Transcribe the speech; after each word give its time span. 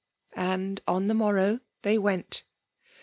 And 0.33 0.81
on 0.87 1.05
the 1.05 1.13
morrow 1.13 1.59
they 1.83 1.99
went. 1.99 2.41